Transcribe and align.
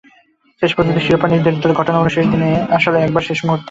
শেষ 0.61 0.71
পর্যন্ত 0.75 0.97
শিরোপা 0.99 1.27
নির্ধারিত 1.27 1.61
হলো 1.65 1.73
ঘটনাবহুল 1.73 2.11
শেষ 2.15 2.25
দিনে, 2.31 2.51
আসলে 2.77 2.97
একেবারে 2.99 3.27
শেষ 3.29 3.39
মুহূর্তে। 3.45 3.59